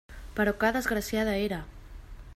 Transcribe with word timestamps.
Però 0.39 0.53
que 0.63 0.71
desgraciada 0.77 1.37
era! 1.45 1.63